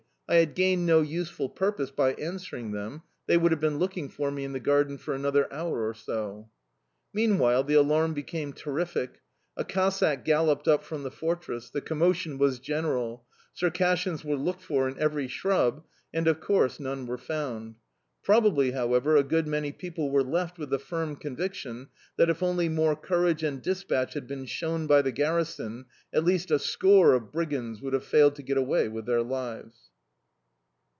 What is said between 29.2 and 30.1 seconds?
lives.